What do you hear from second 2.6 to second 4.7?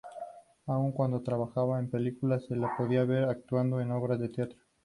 podía ver actuando en obras de teatro.